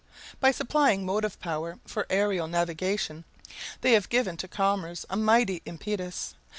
[0.39, 3.23] By supplying motive power for aërial navigation,
[3.81, 6.33] they have given to commerce a mighty impetus.